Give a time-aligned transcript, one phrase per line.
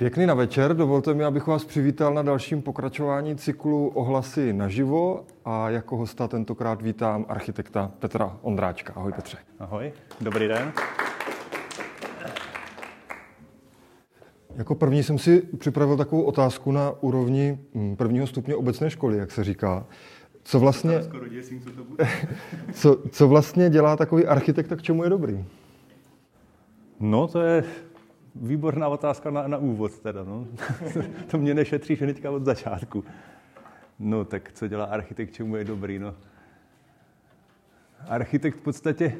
[0.00, 5.70] Pěkný na večer, dovolte mi, abych vás přivítal na dalším pokračování cyklu Ohlasy naživo a
[5.70, 8.92] jako hosta tentokrát vítám architekta Petra Ondráčka.
[8.96, 9.38] Ahoj Petře.
[9.58, 10.72] Ahoj, dobrý den.
[14.56, 19.30] Jako první jsem si připravil takovou otázku na úrovni hm, prvního stupně obecné školy, jak
[19.30, 19.86] se říká.
[20.42, 21.00] Co vlastně,
[22.72, 25.44] co, co vlastně dělá takový architekt a k čemu je dobrý?
[27.00, 27.64] No, to je
[28.34, 30.46] výborná otázka na, na úvod teda, no.
[31.30, 33.04] to mě nešetří hnedka od začátku.
[33.98, 36.14] No, tak co dělá architekt, čemu je dobrý, no.
[38.08, 39.12] Architekt v podstatě,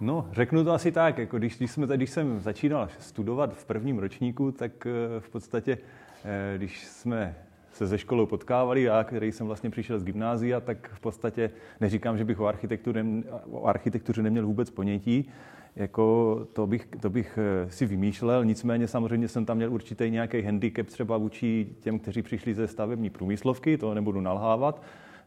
[0.00, 3.98] no, řeknu to asi tak, jako když, když, jsme, když jsem začínal studovat v prvním
[3.98, 5.78] ročníku, tak eh, v podstatě,
[6.24, 7.36] eh, když jsme
[7.72, 11.50] se ze školou potkávali, já, který jsem vlastně přišel z gymnázia, tak v podstatě
[11.80, 13.04] neříkám, že bych o architektuře,
[13.50, 15.30] o architektuře neměl vůbec ponětí,
[15.76, 20.42] jako to bych, to bych eh, si vymýšlel, nicméně samozřejmě jsem tam měl určitý nějaký
[20.42, 24.82] handicap třeba vůči těm, kteří přišli ze stavební průmyslovky, to nebudu nalhávat,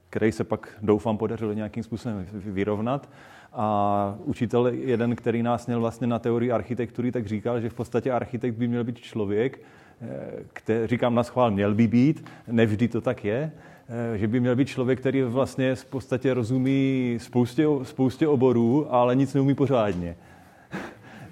[0.10, 3.10] který se pak doufám podařilo nějakým způsobem vyrovnat.
[3.54, 8.12] A učitel jeden, který nás měl vlastně na teorii architektury, tak říkal, že v podstatě
[8.12, 9.62] architekt by měl být člověk,
[10.02, 10.08] eh,
[10.54, 13.52] který, říkám na schvál, měl by být, nevždy to tak je,
[13.90, 19.16] eh, že by měl být člověk, který vlastně v podstatě rozumí spoustě, spoustě oborů, ale
[19.16, 20.16] nic neumí pořádně.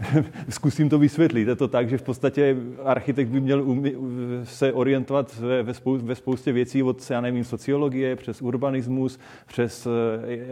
[0.49, 1.47] zkusím to vysvětlit.
[1.47, 3.65] Je to tak, že v podstatě architekt by měl
[4.43, 10.49] se orientovat ve, ve, ve spoustě věcí od, já nevím, sociologie, přes urbanismus, přes eh,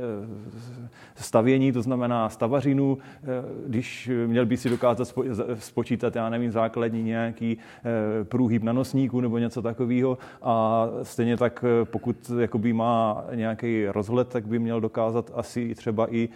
[1.15, 3.27] stavění, to znamená stavařinu, eh,
[3.67, 5.13] když měl by si dokázat
[5.59, 11.65] spočítat, já nevím, základní nějaký eh, průhyb na nosníku nebo něco takového a stejně tak
[11.83, 16.29] pokud jakoby má nějaký rozhled, tak by měl dokázat asi třeba i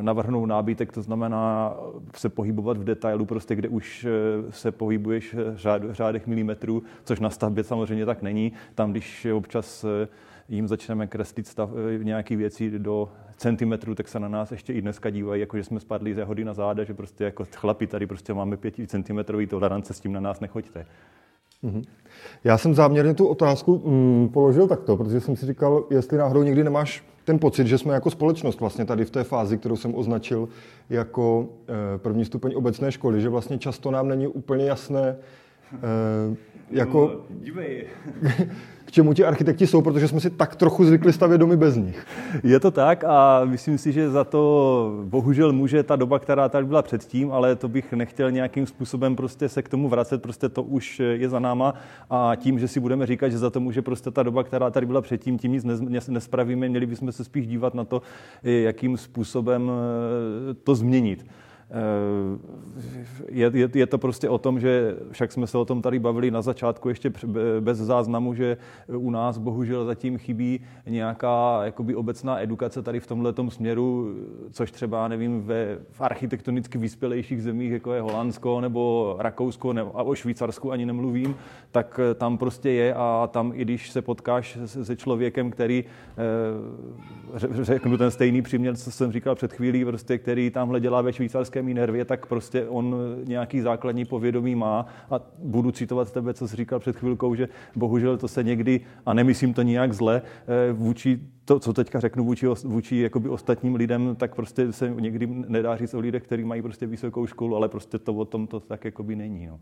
[0.00, 1.74] navrhnout nábytek, to znamená
[2.16, 7.30] se pohybovat v detailu, prostě kde už eh, se pohybuješ v řádech milimetrů, což na
[7.30, 8.52] stavbě samozřejmě tak není.
[8.74, 10.08] Tam, když občas eh,
[10.48, 14.82] jim začneme kreslit stav, eh, nějaké věci do centimetrů, tak se na nás ještě i
[14.82, 18.06] dneska dívají, jako že jsme spadli ze hody na záda, že prostě jako chlapi tady
[18.06, 20.86] prostě máme pěti centimetrový tolerance, s tím na nás nechoďte.
[21.64, 21.84] Mm-hmm.
[22.44, 26.64] Já jsem záměrně tu otázku mm, položil takto, protože jsem si říkal, jestli náhodou někdy
[26.64, 30.48] nemáš ten pocit, že jsme jako společnost vlastně tady v té fázi, kterou jsem označil
[30.90, 35.16] jako eh, první stupeň obecné školy, že vlastně často nám není úplně jasné,
[36.70, 37.24] jako,
[38.84, 42.06] k čemu ti architekti jsou, protože jsme si tak trochu zvykli stavět domy bez nich.
[42.44, 46.66] Je to tak a myslím si, že za to bohužel může ta doba, která tady
[46.66, 50.62] byla předtím, ale to bych nechtěl nějakým způsobem prostě se k tomu vracet, prostě to
[50.62, 51.74] už je za náma
[52.10, 54.86] a tím, že si budeme říkat, že za to může prostě ta doba, která tady
[54.86, 58.02] byla předtím, tím nic nespravíme, měli bychom se spíš dívat na to,
[58.42, 61.26] jakým způsobem eh, to změnit.
[61.70, 62.38] Eh,
[63.28, 66.30] je, je, je to prostě o tom, že však jsme se o tom tady bavili
[66.30, 67.12] na začátku ještě
[67.60, 68.56] bez záznamu, že
[68.96, 74.14] u nás bohužel zatím chybí nějaká jakoby obecná edukace tady v tomhle směru,
[74.50, 80.02] což třeba, nevím, ve, v architektonicky vyspělejších zemích, jako je Holandsko nebo Rakousko, nebo, a
[80.02, 81.36] o Švýcarsku ani nemluvím,
[81.70, 85.84] tak eh, tam prostě je a tam, i když se potkáš se člověkem, který,
[86.18, 91.12] eh, řeknu ten stejný příměr, co jsem říkal před chvílí, prostě, který tamhle dělá ve
[91.12, 96.34] švýcarské nějaké mý nervě, tak prostě on nějaký základní povědomí má a budu citovat tebe,
[96.34, 100.22] co jsi říkal před chvilkou, že bohužel to se někdy, a nemyslím to nijak zle,
[100.22, 105.26] eh, vůči to, co teďka řeknu vůči, vůči jakoby ostatním lidem, tak prostě se někdy
[105.26, 108.60] nedá říct o lidech, kteří mají prostě vysokou školu, ale prostě to o tom to
[108.60, 109.46] tak jakoby není.
[109.46, 109.58] No.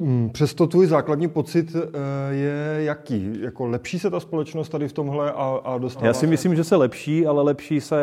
[0.00, 3.40] Mm, přesto tvůj základní pocit eh, je jaký?
[3.40, 6.64] Jako lepší se ta společnost tady v tomhle a, a dostává Já si myslím, že
[6.64, 8.00] se lepší, ale lepší se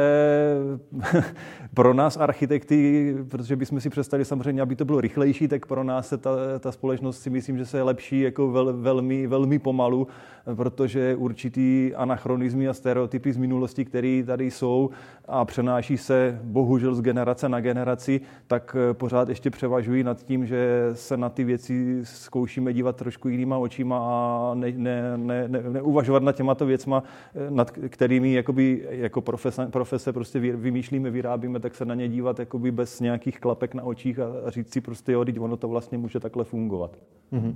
[1.74, 6.08] pro nás architekty, protože bychom si představili samozřejmě, aby to bylo rychlejší, tak pro nás
[6.08, 10.08] se ta, ta společnost si myslím, že se lepší jako vel, velmi, velmi pomalu,
[10.56, 14.90] protože určitý anachronizmy a stereotypy z minulosti, které tady jsou
[15.28, 20.90] a přenáší se bohužel z generace na generaci, tak pořád ještě převažují nad tím, že
[20.94, 26.24] se na ty věci zkoušíme dívat trošku jinýma očima a ne, ne, ne, ne, neuvažovat
[26.24, 27.04] nad těmato věcma,
[27.50, 32.72] nad kterými jakoby, jako profese, profese prostě vymýšlíme, vyrábíme, tak se na ně dívat jakoby
[32.72, 35.98] bez nějakých klapek na očích a, a říct si prostě, jo, teď ono to vlastně
[35.98, 36.98] může takhle fungovat.
[37.34, 37.56] Mm-hmm.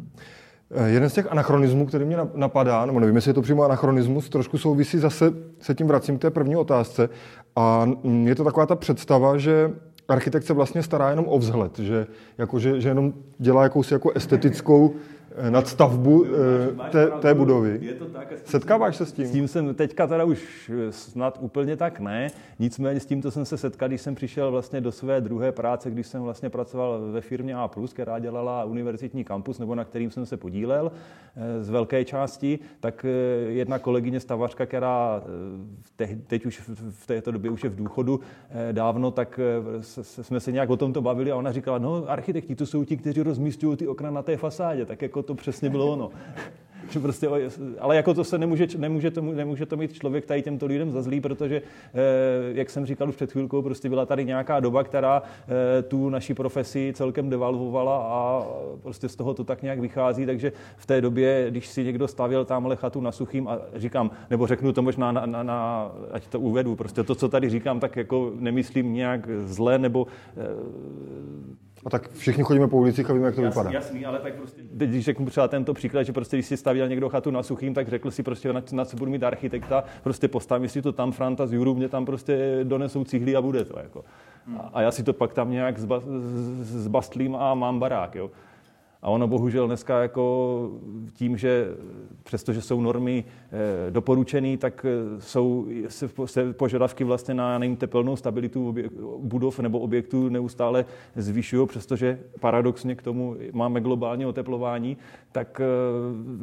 [0.85, 4.57] Jeden z těch anachronismů, který mě napadá, nebo nevím, jestli je to přímo anachronismus, trošku
[4.57, 7.09] souvisí zase, se tím vracím k té první otázce.
[7.55, 7.89] A
[8.23, 9.71] je to taková ta představa, že
[10.11, 14.11] architekt se vlastně stará jenom o vzhled, že, jako, že, že jenom dělá jakousi jako
[14.11, 14.95] estetickou
[15.35, 17.79] eh, nad stavbu eh, té, té budovy.
[17.81, 18.33] Je to tak.
[18.45, 19.25] Setkáváš se s tím?
[19.25, 22.31] S tím jsem teďka teda už snad úplně tak ne.
[22.59, 26.07] Nicméně s tímto jsem se setkal, když jsem přišel vlastně do své druhé práce, když
[26.07, 30.37] jsem vlastně pracoval ve firmě A+, která dělala univerzitní kampus, nebo na kterým jsem se
[30.37, 30.91] podílel
[31.61, 33.05] z velké části, tak
[33.47, 35.23] jedna kolegyně stavařka, která
[36.27, 38.19] teď už v této době už je v důchodu
[38.71, 39.39] dávno, tak
[40.21, 43.21] jsme se nějak o tomto bavili a ona říkala, no architekti to jsou ti, kteří
[43.21, 46.11] rozmístují ty okna na té fasádě, tak jako to přesně bylo ono.
[47.01, 47.29] prostě,
[47.79, 51.01] ale jako to se nemůže, nemůže, to, nemůže to mít člověk tady těmto lidem za
[51.01, 52.01] zlý, protože, eh,
[52.53, 56.33] jak jsem říkal už před chvilkou, prostě byla tady nějaká doba, která eh, tu naší
[56.33, 58.45] profesi celkem devalvovala a
[58.81, 62.45] prostě z toho to tak nějak vychází, takže v té době, když si někdo stavěl
[62.45, 66.39] tamhle chatu na suchým a říkám, nebo řeknu to možná, na, na, na, ať to
[66.39, 70.07] uvedu, prostě to, co tady říkám, tak jako nemyslím nějak zle, nebo
[70.37, 73.71] eh, a tak všichni chodíme po ulicích a víme, jak to jasný, vypadá.
[73.71, 76.87] Jasný, ale tak prostě, teď, když řeknu třeba tento příklad, že prostě, když si stavěl
[76.87, 80.27] někdo chatu na suchým, tak řekl si prostě, na, na co budu mít architekta, prostě
[80.27, 83.79] postavím si to tam, Franta z Juru, mě tam prostě donesou cihly a bude to.
[83.79, 84.05] Jako.
[84.57, 86.01] A, a já si to pak tam nějak zba,
[86.61, 88.15] zbastlím a mám barák.
[88.15, 88.31] Jo.
[89.01, 90.69] A ono bohužel dneska jako
[91.13, 91.67] tím, že
[92.23, 95.67] přestože jsou normy eh, doporučené, tak eh, jsou
[96.25, 98.75] se, požadavky vlastně na nevím, tepelnou stabilitu
[99.17, 104.97] budov nebo objektů neustále zvyšují, přestože paradoxně k tomu máme globální oteplování,
[105.31, 105.65] tak eh,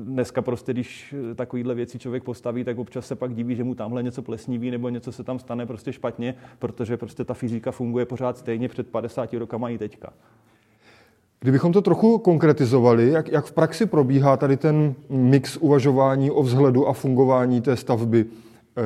[0.04, 4.02] dneska prostě, když takovýhle věci člověk postaví, tak občas se pak diví, že mu tamhle
[4.02, 8.38] něco plesniví nebo něco se tam stane prostě špatně, protože prostě ta fyzika funguje pořád
[8.38, 10.12] stejně před 50 rokama i teďka.
[11.40, 16.88] Kdybychom to trochu konkretizovali, jak, jak v praxi probíhá tady ten mix uvažování o vzhledu
[16.88, 18.24] a fungování té stavby,
[18.76, 18.82] eh,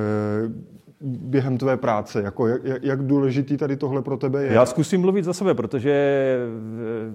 [1.02, 2.22] během tvé práce?
[2.22, 4.52] Jako jak, jak důležitý tady tohle pro tebe je?
[4.52, 5.92] Já zkusím mluvit za sebe, protože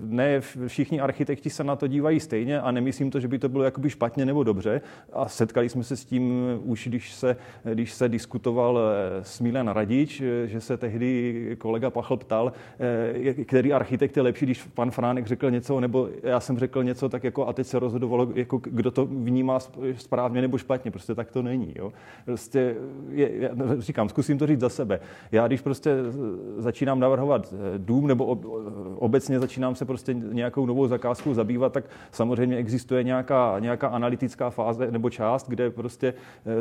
[0.06, 3.63] ne všichni architekti se na to dívají stejně a nemyslím to, že by to bylo
[3.63, 4.81] jakoby špatně nebo dobře.
[5.13, 7.36] A setkali jsme se s tím už, když se,
[7.74, 13.34] když se diskutoval eh, s Milan Radič, eh, že se tehdy kolega Pachl ptal, eh,
[13.44, 17.24] který architekt je lepší, když pan Fránek řekl něco, nebo já jsem řekl něco, tak
[17.24, 19.60] jako a teď se rozhodovalo, jako kdo to vnímá
[19.95, 20.92] správně nebo špatně.
[20.92, 21.74] Prostě tak to není.
[21.75, 21.94] Jo.
[22.25, 22.75] Prostě
[23.10, 25.00] je, říkám, zkusím to říct za sebe.
[25.31, 25.95] Já když prostě
[26.57, 28.25] začínám navrhovat eh, dům nebo
[28.95, 34.91] obecně začínám se prostě nějakou novou zakázkou zabývat, tak samozřejmě existuje nějaká, nějaká analytická fáze
[34.91, 36.13] nebo část, kde prostě
[36.45, 36.51] eh,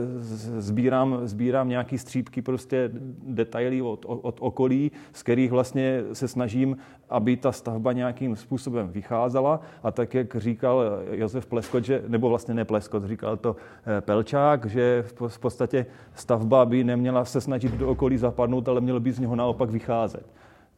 [0.61, 2.91] sbírám, sbírám nějaký střípky prostě
[3.27, 6.77] detaily od, od okolí, z kterých vlastně se snažím,
[7.11, 12.55] aby ta stavba nějakým způsobem vycházela a tak, jak říkal Josef Pleskot, že, nebo vlastně
[12.55, 17.73] ne Pleskot, říkal to eh, Pelčák, že v podstatě stavba by neměla neměla se snažit
[17.73, 20.27] do okolí zapadnout, ale měl by z něho naopak vycházet.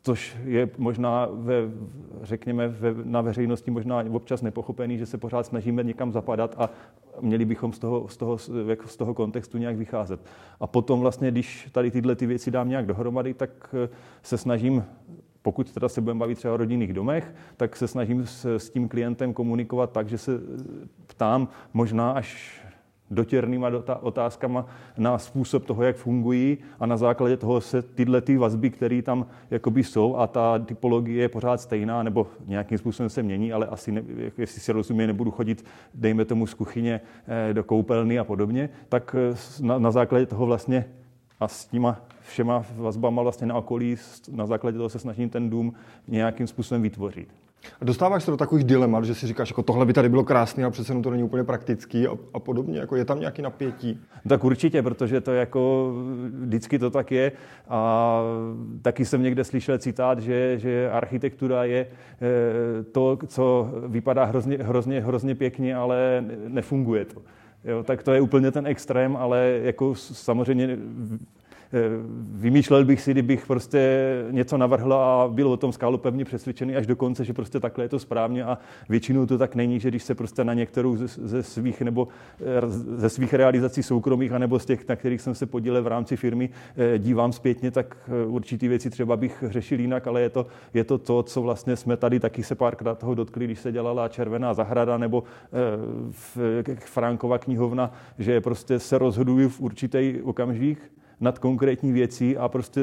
[0.03, 1.55] Což je možná, ve,
[2.23, 6.71] řekněme, ve, na veřejnosti možná občas nepochopený, že se pořád snažíme někam zapadat a
[7.21, 8.39] měli bychom z toho, z toho,
[8.87, 10.21] z toho kontextu nějak vycházet.
[10.61, 13.51] A potom vlastně, když tady tyhle ty věci dám nějak dohromady, tak
[13.85, 13.89] eh,
[14.23, 14.85] se snažím
[15.43, 18.89] pokud teda se budeme bavit třeba o rodinných domech, tak se snažím s, s tím
[18.89, 20.33] klientem komunikovat tak, že se
[21.07, 22.61] ptám možná až
[23.11, 23.71] dotěrnýma
[24.01, 24.67] otázkama
[24.99, 29.27] na způsob toho, jak fungují a na základě toho se tyhle ty vazby, které tam
[29.51, 33.93] jakoby jsou a ta typologie je pořád stejná nebo nějakým způsobem se mění, ale asi,
[33.93, 34.03] ne,
[34.39, 35.65] jestli si rozumí, nebudu chodit,
[35.95, 40.47] dejme tomu z kuchyně eh, do koupelny a podobně, tak eh, na, na základě toho
[40.47, 40.85] vlastně
[41.41, 43.97] a s těma všema vazbama vlastně na okolí,
[44.33, 45.73] na základě toho se snažím ten dům
[46.09, 47.29] nějakým způsobem vytvořit.
[47.83, 50.71] Dostáváš se do takových dilemat, že si říkáš, jako tohle by tady bylo krásné a
[50.71, 54.01] přece to není úplně praktický a, a podobně, jako je tam nějaký napětí?
[54.29, 55.93] Tak určitě, protože to jako
[56.41, 57.33] vždycky to tak je
[57.69, 58.21] a
[58.83, 65.01] taky jsem někde slyšel citát, že, že architektura je eh, to, co vypadá hrozně, hrozně,
[65.01, 67.23] hrozně pěkně, ale nefunguje to.
[67.65, 70.79] Jo, tak to je úplně ten extrém, ale jako samozřejmě
[72.33, 73.99] vymýšlel bych si, kdybych prostě
[74.31, 77.85] něco navrhl a byl o tom skálu pevně přesvědčený až do konce, že prostě takhle
[77.85, 78.59] je to správně a
[78.89, 82.09] většinou to tak není, že když se prostě na některou ze, ze svých nebo
[82.41, 86.17] eh, ze svých realizací soukromých anebo z těch, na kterých jsem se podílel v rámci
[86.17, 87.97] firmy, eh, dívám zpětně, tak
[88.27, 91.97] určitý věci třeba bych řešil jinak, ale je to, je to to, co vlastně jsme
[91.97, 95.23] tady taky se párkrát toho dotkli, když se dělala Červená zahrada nebo
[96.79, 100.79] Frankova knihovna, že prostě se rozhodují v určitý okamžik
[101.21, 102.81] nad konkrétní věcí a prostě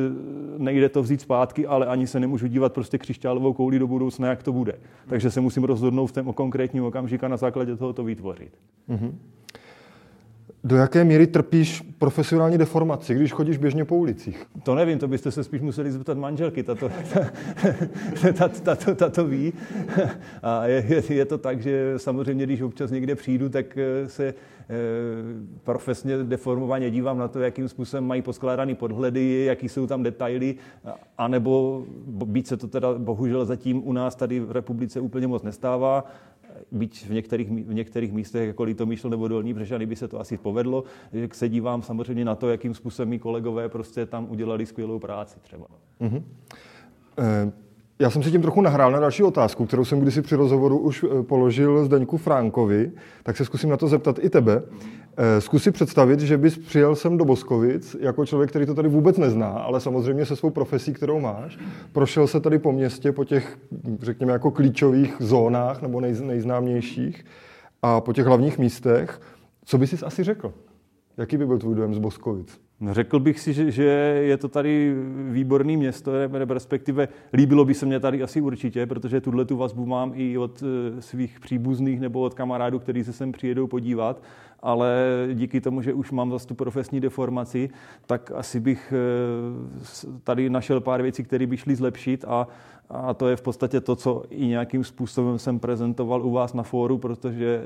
[0.58, 4.44] nejde to vzít zpátky, ale ani se nemůžu dívat prostě křišťálovou kouli do budoucna, jak
[4.44, 4.74] to bude.
[5.08, 8.52] Takže se musím rozhodnout v tom konkrétním okamžiku na základě toho to vytvořit.
[8.90, 9.12] Mm-hmm.
[10.66, 14.46] Do jaké míry trpíš profesionální deformaci, když chodíš běžně po ulicích?
[14.64, 16.90] To nevím, to byste se spíš museli zeptat manželky, ta to,
[18.38, 19.54] ta, ta, ta, ta, to ví.
[20.44, 24.34] A je, je, to tak, že samozřejmě, když občas někde přijdu, tak eh, se eh,
[25.64, 30.56] profesně deformovaně dívám na to, jakým způsobem mají poskládaný podhledy, jaký jsou tam detaily,
[31.18, 31.84] anebo
[32.26, 36.04] být se to teda bohužel zatím u nás tady v republice úplně moc nestává,
[36.72, 40.38] byť v některých, v některých místech, jako Litomýšl nebo Dolní Břežany, by se to asi
[40.38, 40.84] povedlo,
[41.32, 45.68] se dívám samozřejmě na to, jakým způsobem mý kolegové prostě tam udělali skvělou práci třeba.
[46.02, 46.24] Mm-hmm.
[48.00, 51.04] Já jsem si tím trochu nahrál na další otázku, kterou jsem kdysi při rozhovoru už
[51.04, 52.92] eh, položil Zdeňku Frankovi,
[53.24, 54.64] tak se zkusím na to zeptat i tebe.
[55.18, 58.90] Eh, zkus si představit, že bys přijel sem do Boskovic jako člověk, který to tady
[58.90, 61.58] vůbec nezná, ale samozřejmě se svou profesí, kterou máš.
[61.92, 63.58] Prošel se tady po městě, po těch,
[64.02, 67.26] řekněme, jako klíčových zónách nebo nej, nejznámějších
[67.82, 69.22] a po těch hlavních místech.
[69.66, 70.54] Co bys si asi řekl?
[71.18, 72.65] Jaký by byl tvůj dojem z Boskovic?
[72.80, 73.84] No, řekl bych si, že, že
[74.24, 74.96] je to tady
[75.30, 76.12] výborný město,
[76.48, 80.64] respektive líbilo by se mě tady asi určitě, protože tuhle tu vazbu mám i od
[80.64, 84.22] eh, svých příbuzných nebo od kamarádů, kteří se sem přijedou podívat,
[84.60, 84.98] ale
[85.34, 87.70] díky tomu, že už mám zase tu profesní deformaci,
[88.06, 92.48] tak asi bych eh, tady našel pár věcí, které by šly zlepšit a
[92.90, 96.64] a to je v podstatě to, co i nějakým způsobem jsem prezentoval u vás na
[96.64, 97.64] fóru, protože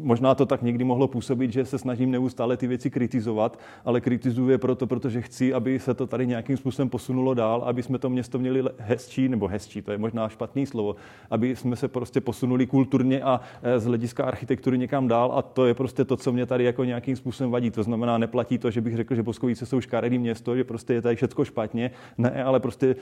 [0.00, 4.48] možná to tak někdy mohlo působit, že se snažím neustále ty věci kritizovat, ale kritizuju
[4.48, 8.10] je proto, protože chci, aby se to tady nějakým způsobem posunulo dál, aby jsme to
[8.10, 10.96] město měli hezčí, nebo hezčí, to je možná špatný slovo,
[11.30, 15.66] aby jsme se prostě posunuli kulturně a e, z hlediska architektury někam dál a to
[15.66, 17.70] je prostě to, co mě tady jako nějakým způsobem vadí.
[17.70, 21.02] To znamená, neplatí to, že bych řekl, že Boskovice jsou škaredý město, že prostě je
[21.02, 22.96] tady všechno špatně, ne, ale prostě e,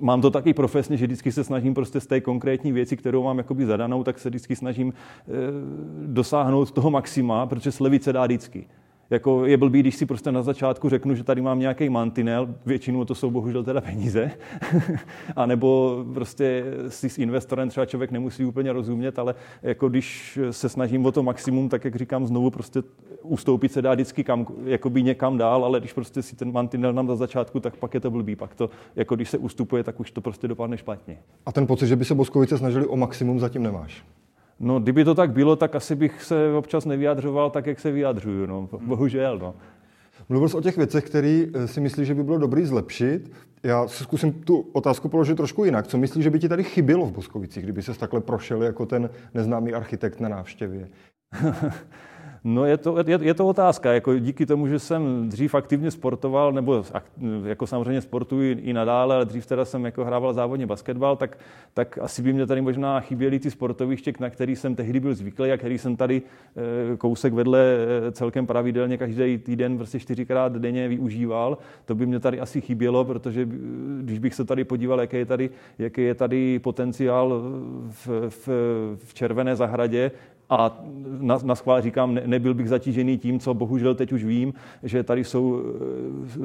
[0.00, 3.24] mám to taky taky profesně, že vždycky se snažím prostě z té konkrétní věci, kterou
[3.24, 5.32] mám jakoby zadanou, tak se vždycky snažím e,
[6.06, 8.66] dosáhnout toho maxima, protože slevit se dá vždycky.
[9.10, 13.04] Jako je blbý, když si prostě na začátku řeknu, že tady mám nějaký mantinel, většinou
[13.04, 14.30] to jsou bohužel teda peníze,
[15.36, 20.68] a nebo prostě si s investorem třeba člověk nemusí úplně rozumět, ale jako když se
[20.68, 22.82] snažím o to maximum, tak jak říkám znovu, prostě
[23.22, 27.06] ustoupit se dá vždycky kam, jakoby někam dál, ale když prostě si ten mantinel nám
[27.06, 30.10] na začátku, tak pak je to blbý, pak to, jako když se ustupuje, tak už
[30.10, 31.18] to prostě dopadne špatně.
[31.46, 34.04] A ten pocit, že by se Boskovice snažili o maximum, zatím nemáš?
[34.60, 38.46] No, kdyby to tak bylo, tak asi bych se občas nevyjadřoval tak, jak se vyjadřuju,
[38.46, 38.68] no.
[38.86, 39.54] Bohužel, no.
[40.28, 43.32] Mluvil jsi o těch věcech, které eh, si myslíš, že by bylo dobrý zlepšit.
[43.62, 45.86] Já si zkusím tu otázku položit trošku jinak.
[45.86, 49.10] Co myslíš, že by ti tady chybělo v Boskovicích, kdyby se takhle prošel jako ten
[49.34, 50.88] neznámý architekt na návštěvě?
[52.44, 53.92] No je to, je, je to otázka.
[53.92, 56.84] Jako díky tomu, že jsem dřív aktivně sportoval, nebo
[57.44, 61.38] jako samozřejmě sportuji i nadále, ale dřív teda jsem jako hrával závodně basketbal, tak,
[61.74, 65.52] tak asi by mě tady možná chyběly ty sportoviště, na který jsem tehdy byl zvyklý
[65.52, 70.88] a který jsem tady eh, kousek vedle eh, celkem pravidelně každý týden, prostě čtyřikrát denně
[70.88, 71.58] využíval.
[71.84, 73.48] To by mě tady asi chybělo, protože
[74.00, 77.42] když bych se tady podíval, jaký je tady, jaký je tady potenciál
[77.88, 78.48] v, v,
[79.04, 80.10] v Červené zahradě,
[80.50, 80.80] a
[81.20, 85.02] na, na schvál říkám, ne, nebyl bych zatížený tím, co bohužel teď už vím, že
[85.02, 85.62] tady jsou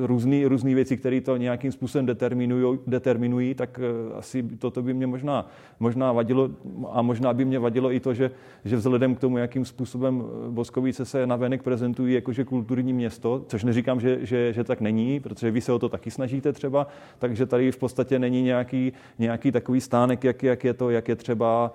[0.04, 5.08] eh, různé věci, které to nějakým způsobem determinují, determinují tak eh, asi toto by mě
[5.08, 5.48] možná,
[5.80, 6.50] možná vadilo
[6.92, 8.32] a možná by mě vadilo i to, že,
[8.66, 13.64] že vzhledem k tomu, jakým způsobem eh, Boskovice se navenek prezentují jakože kulturní město, což
[13.64, 16.88] neříkám, že, že, že tak není, protože vy se o to taky snažíte třeba,
[17.20, 21.16] takže tady v podstatě není nějaký, nějaký takový stánek, jak, jak je to, jak je
[21.16, 21.74] třeba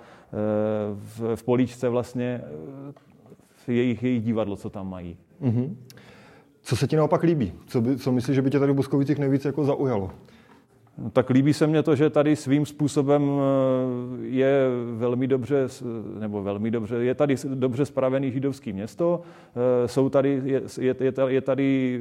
[0.95, 2.41] v, v políčce vlastně
[3.53, 5.17] v jejich, jejich divadlo, co tam mají.
[5.43, 5.75] Mm-hmm.
[6.63, 7.53] Co se ti naopak líbí?
[7.67, 10.11] Co, by, co myslíš, že by tě tady v Boskovicích nejvíc jako zaujalo?
[11.13, 15.67] Tak líbí se mně to, že tady svým způsobem eh, je velmi dobře,
[16.19, 19.21] nebo velmi dobře, je tady dobře spravený židovský město,
[19.85, 20.95] eh, jsou tady, je, je,
[21.29, 22.01] je tady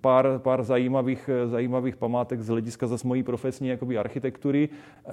[0.00, 4.68] pár, pár zajímavých, zajímavých památek z hlediska zase mojí profesní jakoby architektury.
[5.06, 5.12] Eh,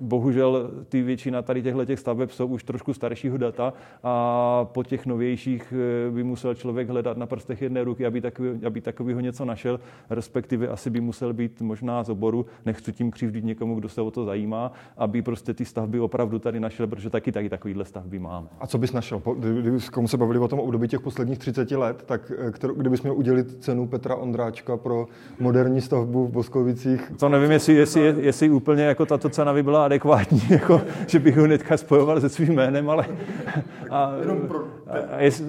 [0.00, 5.06] bohužel ty většina tady těchto těch staveb jsou už trošku staršího data a po těch
[5.06, 5.74] novějších
[6.10, 9.80] by musel člověk hledat na prstech jedné ruky, aby, takový, aby takovýho něco našel,
[10.10, 14.10] respektive asi by musel být možná z oboru, nechci tím křivdit někomu, kdo se o
[14.10, 18.48] to zajímá, aby prostě ty stavby opravdu tady našel, protože taky taky takovýhle stavby mám.
[18.60, 19.22] A co bys našel?
[19.38, 23.02] Kdyby komu se bavili o tom období těch posledních 30 let, tak eh, kterou, kdybys
[23.02, 25.06] měl udělit cenu Petra Ondráčka pro
[25.40, 27.12] moderní stavbu v Boskovicích?
[27.18, 31.36] To nevím, jestli, jestli, jestli úplně jako tato cena by byla adekvátní, jako, že bych
[31.36, 33.06] ho hnedka spojoval se svým jménem, ale...
[33.90, 34.12] A,
[34.48, 35.44] pro, a jest,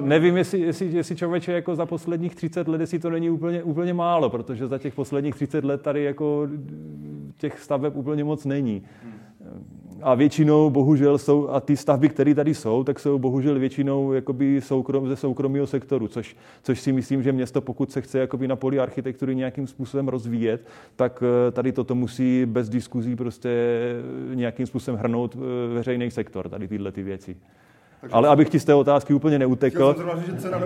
[0.00, 3.94] nevím, jestli, jestli, jestli člověče jako za posledních 30 let, jestli to není úplně, úplně
[3.94, 6.48] málo, protože za těch posledních 30 let tady jako
[7.36, 8.82] těch staveb úplně moc není.
[10.02, 14.60] a většinou bohužel jsou, a ty stavby, které tady jsou, tak jsou bohužel většinou jakoby
[14.60, 18.56] soukrom, ze soukromého sektoru, což, což si myslím, že město, pokud se chce jakoby na
[18.56, 20.66] poli architektury nějakým způsobem rozvíjet,
[20.96, 23.50] tak eh, tady toto musí bez diskuzí prostě
[24.34, 27.36] nějakým způsobem hrnout eh, veřejný sektor, tady tyhle ty věci.
[28.12, 29.96] Ale abych ti z té otázky úplně neutekl.
[30.26, 30.58] Že cena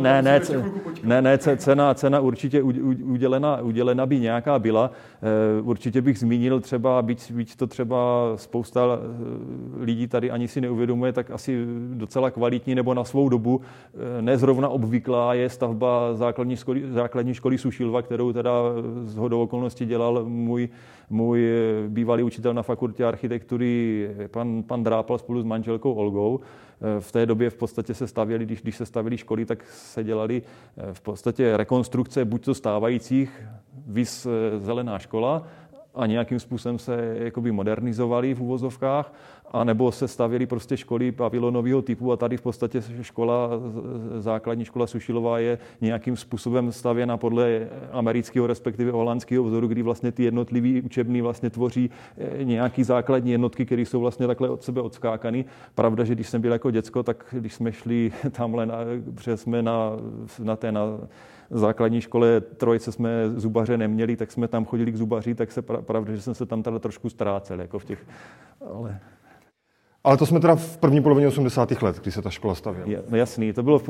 [0.00, 0.40] ne, ne,
[1.02, 4.90] ne, ne, cena, cena určitě udělena, udělena by nějaká byla.
[5.22, 10.60] Eh, určitě bych zmínil třeba, byť, byť to třeba spousta eh, lidí tady ani si
[10.60, 16.56] neuvědomuje, tak asi docela kvalitní nebo na svou dobu eh, nezrovna obvyklá je stavba základní
[16.56, 18.52] školy, základní školy Sušilva, kterou teda
[19.04, 20.68] z hodou okolností dělal můj,
[21.10, 21.48] můj
[21.88, 26.40] bývalý učitel na fakultě architektury, pan, pan Drápal spolu s manželkou Olgou.
[26.40, 30.04] Eh, v té době v podstatě se stavěly, když, když se stavěly školy, tak se
[30.04, 30.42] dělaly
[30.76, 33.42] eh, v podstatě rekonstrukce buď to stávajících,
[33.86, 35.46] vys eh, zelená škola,
[35.94, 39.14] a nějakým způsobem se jakoby modernizovali v úvozovkách,
[39.52, 43.50] a nebo se stavěly prostě školy pavilonového typu a tady v podstatě škola,
[44.18, 50.22] základní škola Sušilová je nějakým způsobem stavěna podle amerického, respektive holandského vzoru, kdy vlastně ty
[50.22, 55.44] jednotlivé učební vlastně tvoří eh, nějaký základní jednotky, které jsou vlastně takhle od sebe odskákaný.
[55.74, 58.78] Pravda, že když jsem byl jako děcko, tak když jsme šli tamhle, na,
[59.34, 59.92] jsme na,
[60.38, 60.98] na té na,
[61.50, 66.14] základní škole trojce jsme zubaře neměli, tak jsme tam chodili k zubaři, tak se pravda,
[66.14, 68.06] že jsem se tam teda trošku ztrácel, jako v těch,
[68.74, 69.00] ale
[70.08, 71.82] ale to jsme teda v první polovině 80.
[71.82, 73.02] let, kdy se ta škola stavěla.
[73.10, 73.88] No jasný, to bylo v,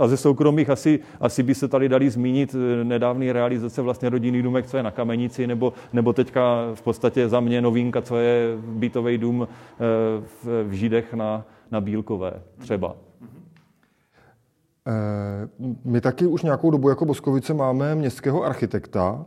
[0.00, 4.42] a ze soukromých asi, asi by se tady dali zmínit eh, nedávný realizace vlastně rodinný
[4.42, 8.56] důmek, co je na Kamenici, nebo, nebo teďka v podstatě za mě novinka, co je
[8.60, 9.84] bytový dům eh,
[10.42, 12.96] v, v Židech na, na Bílkové třeba.
[14.86, 15.48] Eh,
[15.84, 19.26] my taky už nějakou dobu jako Boskovice máme městského architekta,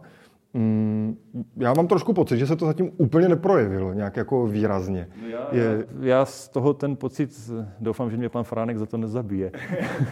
[0.54, 1.18] Mm,
[1.58, 5.08] já mám trošku pocit, že se to zatím úplně neprojevilo nějak jako výrazně.
[5.22, 5.86] No já, je...
[6.00, 9.52] já z toho ten pocit, doufám, že mě pan Fránek za to nezabije.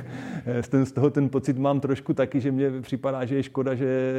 [0.70, 4.14] ten, z toho ten pocit mám trošku taky, že mě připadá, že je škoda, že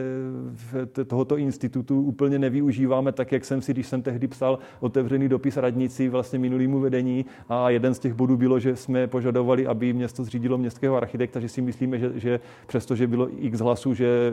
[1.07, 6.09] tohoto institutu úplně nevyužíváme tak, jak jsem si, když jsem tehdy psal otevřený dopis radnici
[6.09, 10.59] vlastně minulýmu vedení a jeden z těch bodů bylo, že jsme požadovali, aby město zřídilo
[10.59, 14.33] městského architekta, že si myslíme, že, že přestože bylo x hlasů, že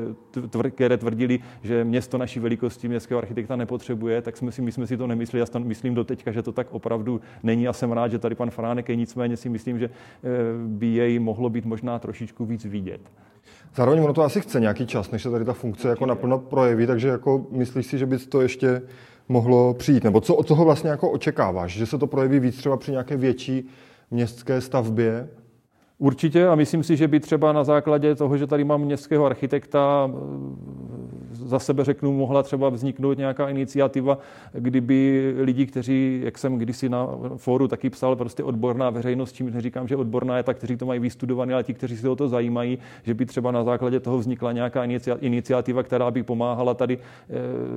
[0.50, 4.88] tvr, které tvrdili, že město naší velikosti městského architekta nepotřebuje, tak jsme si, my jsme
[4.88, 5.46] si to nemysleli.
[5.54, 7.68] Já myslím do teďka, že to tak opravdu není.
[7.68, 10.30] A jsem rád, že tady pan Fránek je, nicméně si myslím, že eh,
[10.68, 13.02] by jej mohlo být možná trošičku víc vidět.
[13.76, 16.88] Zároveň ono to asi chce nějaký čas, než se tady ta funkce jako naplno projeví,
[16.88, 18.82] takže jako myslíš si, že by to ještě
[19.30, 20.04] mohlo přijít?
[20.04, 21.72] Nebo co od toho vlastně jako očekáváš?
[21.72, 23.68] Že se to projeví víc třeba při nějaké větší
[24.12, 25.30] městské stavbě?
[25.98, 30.12] Určitě a myslím si, že by třeba na základě toho, že tady mám městského architekta,
[31.32, 34.18] za sebe řeknu, mohla třeba vzniknout nějaká iniciativa,
[34.54, 39.88] kdyby lidi, kteří, jak jsem kdysi na fóru taky psal, prostě odborná veřejnost, čím neříkám,
[39.88, 42.78] že odborná je ta, kteří to mají vystudované, ale ti, kteří se o to zajímají,
[43.04, 44.84] že by třeba na základě toho vznikla nějaká
[45.20, 47.34] iniciativa, která by pomáhala tady eh,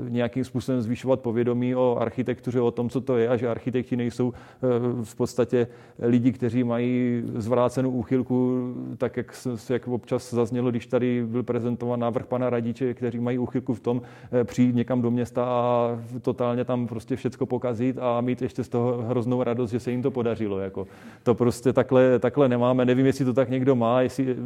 [0.09, 4.33] nějakým způsobem zvyšovat povědomí o architektuře, o tom, co to je a že architekti nejsou
[4.33, 4.67] eh,
[5.05, 5.67] v podstatě
[5.99, 9.35] lidi, kteří mají zvrácenou úchylku, tak jak,
[9.71, 14.03] jak občas zaznělo, když tady byl prezentován návrh pana Radiče, kteří mají úchylku v tom
[14.33, 15.91] eh, přijít někam do města a
[16.23, 20.03] totálně tam prostě všecko pokazit a mít ještě z toho hroznou radost, že se jim
[20.03, 20.59] to podařilo.
[20.59, 20.87] Jako.
[21.23, 22.85] To prostě takhle, takhle nemáme.
[22.85, 24.37] Nevím, jestli to tak někdo má, jestli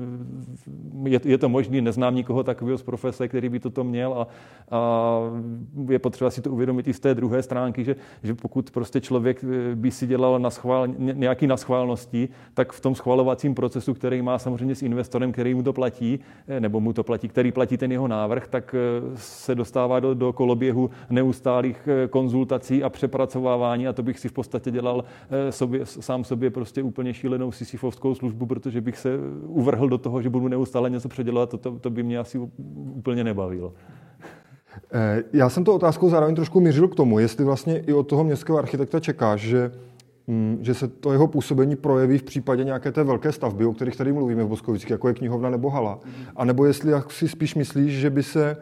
[1.06, 4.26] eh, je, je to možný, neznám nikoho takového z profese, který by toto měl a,
[4.70, 5.20] a
[5.88, 9.44] je potřeba si to uvědomit i z té druhé stránky, že, že pokud prostě člověk
[9.44, 14.38] eh, by si dělal na schvál, nějaký naschválnosti, tak v tom schvalovacím procesu, který má
[14.38, 16.20] samozřejmě s investorem, který mu to platí,
[16.58, 18.74] nebo mu to platí, který platí ten jeho návrh, tak
[19.14, 24.32] se dostává do, do koloběhu neustálých eh, konzultací a přepracovávání a to bych si v
[24.32, 29.88] podstatě dělal eh, sobě, sám sobě prostě úplně šílenou sisyfovskou službu, protože bych se uvrhl
[29.88, 32.38] do toho, že budu neustále něco předělat, to, to, to by mě asi
[32.74, 33.72] úplně nebavilo.
[34.92, 38.24] Eh, já jsem to otázkou zároveň trošku mířil k tomu, jestli vlastně i od toho
[38.24, 39.72] městského architekta čekáš, že
[40.60, 44.12] že se to jeho působení projeví v případě nějaké té velké stavby, o kterých tady
[44.12, 46.00] mluvíme v Boskovicích, jako je knihovna nebo hala.
[46.36, 48.56] A nebo jestli jak si spíš myslíš, že by se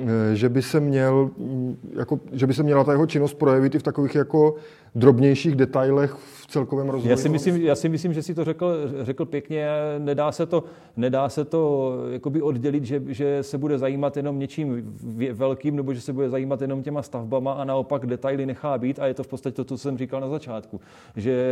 [0.00, 3.74] eh, že by se měl, mm, jako, že by se měla ta jeho činnost projevit
[3.74, 4.54] i v takových jako
[4.96, 7.10] drobnějších detailech v celkovém rozvoji?
[7.10, 9.68] Já si myslím, já si myslím že si to řekl, řekl pěkně.
[9.98, 10.64] Nedá se to,
[10.96, 14.96] nedá se to jakoby oddělit, že, že se bude zajímat jenom něčím
[15.32, 18.98] velkým, nebo že se bude zajímat jenom těma stavbama a naopak detaily nechá být.
[18.98, 20.80] A je to v podstatě to, co jsem říkal na začátku.
[21.16, 21.46] Že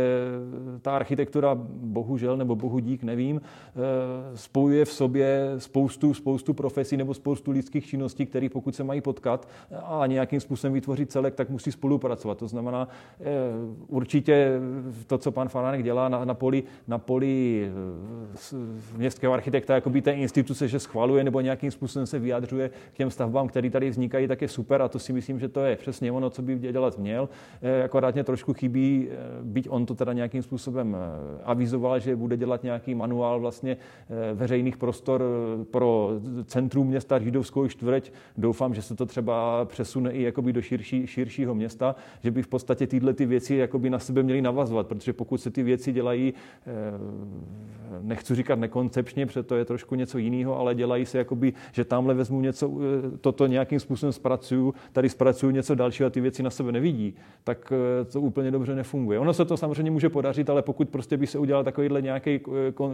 [0.81, 3.79] ta architektura, bohužel, nebo bohu dík, nevím, eh,
[4.37, 9.47] spojuje v sobě spoustu, spoustu profesí nebo spoustu lidských činností, které pokud se mají potkat
[9.83, 12.37] a nějakým způsobem vytvořit celek, tak musí spolupracovat.
[12.37, 12.87] To znamená,
[13.19, 13.34] eh,
[13.87, 14.51] určitě
[15.07, 17.65] to, co pan Faránek dělá na, na poli, na poli
[18.53, 22.97] eh, městského architekta, jako by té instituce, že schvaluje nebo nějakým způsobem se vyjadřuje k
[22.97, 25.75] těm stavbám, které tady vznikají, tak je super a to si myslím, že to je
[25.75, 27.29] přesně ono, co by dělat měl.
[27.61, 29.07] Eh, akorát mě trošku chybí,
[29.43, 30.97] byť on to teda nějakým způsobem
[31.43, 33.77] avizoval, že bude dělat nějaký manuál vlastně
[34.33, 35.23] veřejných prostor
[35.71, 36.09] pro
[36.45, 38.11] centrum města Židovskou čtvrť.
[38.37, 42.47] Doufám, že se to třeba přesune i jakoby do širší, širšího města, že by v
[42.47, 46.33] podstatě tyhle ty věci jakoby na sebe měly navazovat, protože pokud se ty věci dělají,
[46.67, 46.71] eh,
[48.01, 52.13] nechci říkat nekoncepčně, protože to je trošku něco jiného, ale dělají se jakoby, že tamhle
[52.13, 56.49] vezmu něco, eh, toto nějakým způsobem zpracuju, tady zpracuju něco dalšího a ty věci na
[56.49, 59.19] sebe nevidí, tak eh, to úplně dobře nefunguje.
[59.19, 62.39] Ono se to samozřejmě může podařit, ale pokud prostě by se udělal takovýhle nějaký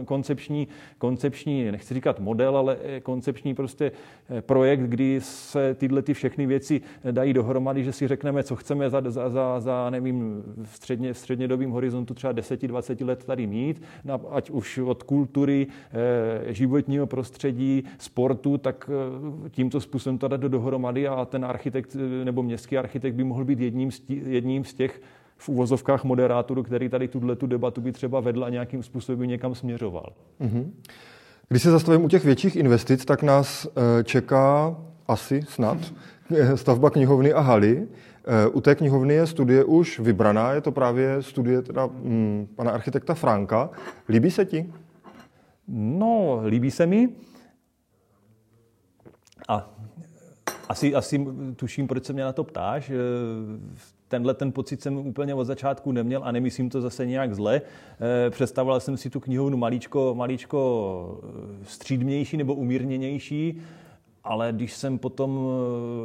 [0.04, 0.68] koncepční,
[0.98, 3.92] koncepční, nechci říkat model, ale koncepční prostě
[4.40, 9.02] projekt, kdy se tyhle ty všechny věci dají dohromady, že si řekneme, co chceme za,
[9.06, 10.21] za, za, za nevím,
[10.62, 13.82] v středně, střednědobým horizontu třeba 10-20 let tady mít,
[14.30, 18.90] ať už od kultury, eh, životního prostředí, sportu, tak
[19.46, 23.24] eh, tímto způsobem to dát do dohromady a ten architekt eh, nebo městský architekt by
[23.24, 25.02] mohl být jedním z, tí, jedním z těch
[25.36, 29.54] v uvozovkách moderátorů, který tady tuhle tu debatu by třeba vedl a nějakým způsobem někam
[29.54, 30.12] směřoval.
[30.40, 30.70] Mm-hmm.
[31.48, 33.68] Když se zastavím u těch větších investic, tak nás
[34.04, 34.76] čeká
[35.08, 35.78] asi snad
[36.54, 37.86] stavba knihovny a haly.
[38.24, 42.70] Eh, u té knihovny je studie už vybraná, je to právě studie teda, hm, pana
[42.70, 43.70] architekta Franka.
[44.08, 44.72] Líbí se ti?
[45.68, 47.08] No, líbí se mi.
[49.48, 49.70] A
[50.68, 52.90] asi, asi tuším, proč se mě na to ptáš.
[52.90, 52.94] Eh,
[54.08, 57.62] tenhle ten pocit jsem úplně od začátku neměl a nemyslím to zase nějak zle.
[58.26, 61.20] Eh, představoval jsem si tu knihovnu malíčko, malíčko
[61.62, 63.60] střídmější nebo umírněnější
[64.24, 65.40] ale když jsem potom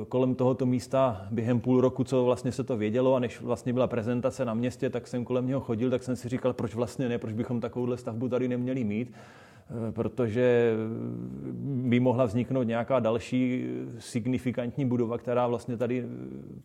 [0.02, 3.74] eh, kolem tohoto místa během půl roku, co vlastně se to vědělo a než vlastně
[3.74, 7.10] byla prezentace na městě, tak jsem kolem něho chodil, tak jsem si říkal, proč vlastně
[7.10, 9.14] ne, proč bychom takovouhle stavbu tady neměli mít.
[9.70, 10.74] Eh, protože
[11.64, 13.66] by mohla vzniknout nějaká další
[14.00, 16.08] signifikantní budova, která vlastně tady eh,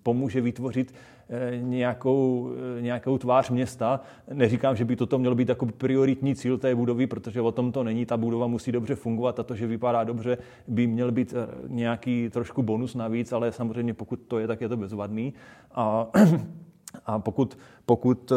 [0.03, 0.95] pomůže vytvořit
[1.29, 4.01] eh, nějakou, nějakou tvář města.
[4.33, 7.85] Neříkám, že by toto mělo být jako prioritní cíl té budovy, protože o tom to
[7.85, 8.07] není.
[8.07, 10.38] Ta budova musí dobře fungovat a to, že vypadá dobře,
[10.69, 11.35] by měl být
[11.69, 15.35] nějaký trošku bonus navíc, ale samozřejmě pokud to je, tak je to bezvadný.
[15.75, 16.07] A,
[17.07, 18.33] a pokud, pokud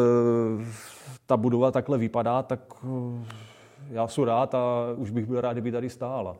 [1.26, 2.60] ta budova takhle vypadá, tak
[3.90, 4.64] já jsem rád a
[4.96, 6.36] už bych byl rád, kdyby tady stála.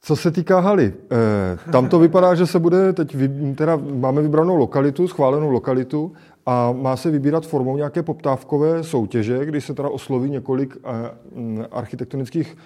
[0.00, 3.16] Co se týká haly, eh, tam to vypadá, že se bude teď,
[3.54, 6.12] teda máme vybranou lokalitu, schválenou lokalitu
[6.46, 12.56] a má se vybírat formou nějaké poptávkové soutěže, kdy se teda osloví několik eh, architektonických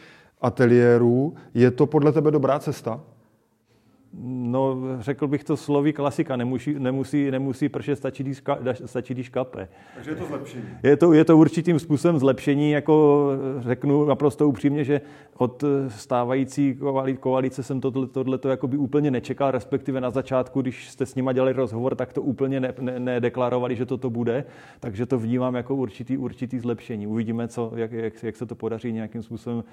[0.41, 1.35] ateliérů.
[1.55, 3.01] Je to podle tebe dobrá cesta?
[4.21, 8.43] No, řekl bych to sloví klasika, nemusí, nemusí, nemusí pršet, stačí, když,
[8.85, 9.69] stačí, když kape.
[9.95, 10.65] Takže je to zlepšení.
[10.83, 15.01] Je to, je to určitým způsobem zlepšení, jako řeknu naprosto upřímně, že
[15.37, 16.79] od stávající
[17.21, 21.53] koalice jsem tohle, tohleto jakoby úplně nečekal, respektive na začátku, když jste s nima dělali
[21.53, 24.45] rozhovor, tak to úplně ne, ne, nedeklarovali, že toto bude,
[24.81, 27.07] takže to vnímám jako určitý, určitý zlepšení.
[27.07, 29.65] Uvidíme, co, jak, jak, jak se to podaří nějakým způsobem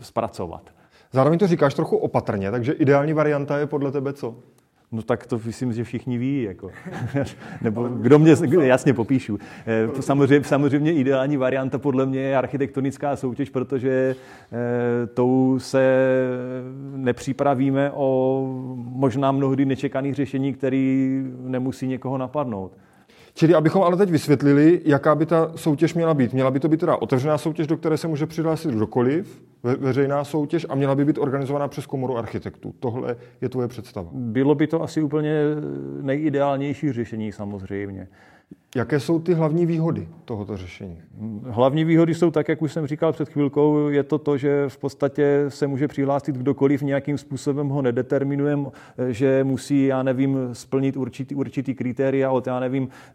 [0.00, 0.81] zpracovat.
[1.12, 4.34] Zároveň to říkáš trochu opatrně, takže ideální varianta je podle tebe co?
[4.92, 6.42] No tak to myslím, že všichni ví.
[6.42, 6.70] Jako.
[7.62, 9.38] Nebo kdo mě, jasně popíšu.
[9.66, 14.16] Eh, samozřejmě, samozřejmě ideální varianta podle mě je architektonická soutěž, protože
[14.52, 15.96] eh, tou se
[16.96, 18.46] nepřipravíme o
[18.76, 22.72] možná mnohdy nečekaných řešení, který nemusí někoho napadnout.
[23.34, 26.32] Čili abychom ale teď vysvětlili, jaká by ta soutěž měla být.
[26.32, 30.24] Měla by to být teda otevřená soutěž, do které se může přihlásit kdokoliv, ve, veřejná
[30.24, 32.74] soutěž a měla by být organizovaná přes komoru architektů.
[32.80, 34.10] Tohle je tvoje představa.
[34.12, 35.34] Bylo by to asi úplně
[36.00, 38.08] nejideálnější řešení samozřejmě.
[38.76, 40.98] Jaké jsou ty hlavní výhody tohoto řešení?
[41.42, 44.78] Hlavní výhody jsou tak, jak už jsem říkal před chvilkou, je to to, že v
[44.78, 48.68] podstatě se může přihlásit kdokoliv, nějakým způsobem ho nedeterminujeme,
[49.08, 53.14] že musí, já nevím, splnit určitý, určitý kritéria od, já nevím, eh,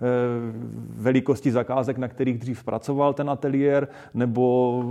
[0.90, 4.84] velikosti zakázek, na kterých dřív pracoval ten ateliér, nebo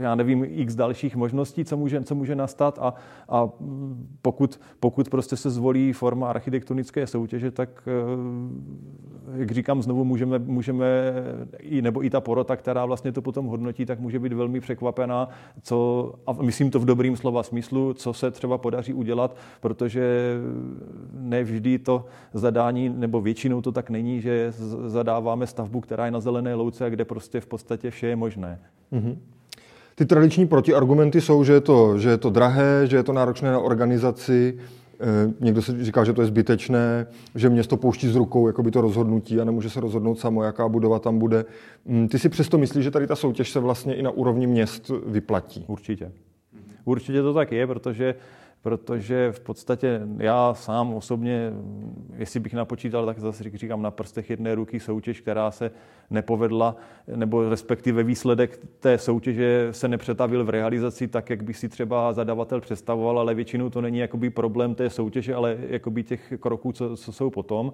[0.00, 2.94] já nevím, x dalších možností, co může, co může nastat a,
[3.28, 3.48] a
[4.22, 10.86] pokud, pokud prostě se zvolí forma architektonické soutěže, tak eh, jak říkám znovu, můžeme, můžeme
[11.58, 15.28] i, nebo i ta porota, která vlastně to potom hodnotí, tak může být velmi překvapená,
[15.62, 20.34] co, a myslím to v dobrým slova smyslu, co se třeba podaří udělat, protože
[21.12, 24.52] ne vždy to zadání, nebo většinou to tak není, že
[24.86, 28.60] zadáváme stavbu, která je na zelené louce a kde prostě v podstatě vše je možné.
[28.92, 29.16] Mm-hmm.
[29.94, 33.52] Ty tradiční protiargumenty jsou, že je, to, že je to drahé, že je to náročné
[33.52, 34.58] na organizaci,
[35.40, 39.40] Někdo si říká, že to je zbytečné, že město pouští z rukou jakoby to rozhodnutí
[39.40, 41.44] a nemůže se rozhodnout samo, jaká budova tam bude.
[41.84, 44.90] Mm, ty si přesto myslíš, že tady ta soutěž se vlastně i na úrovni měst
[45.06, 45.64] vyplatí?
[45.68, 46.12] Určitě.
[46.84, 48.14] Určitě to tak je, protože
[48.64, 51.52] protože v podstatě já sám osobně,
[52.16, 55.70] jestli bych napočítal, tak zase říkám na prstech jedné ruky soutěž, která se
[56.10, 56.76] nepovedla,
[57.16, 62.60] nebo respektive výsledek té soutěže se nepřetavil v realizaci tak, jak by si třeba zadavatel
[62.60, 67.12] představoval, ale většinou to není jakoby problém té soutěže, ale jakoby těch kroků, co, co
[67.12, 67.72] jsou potom.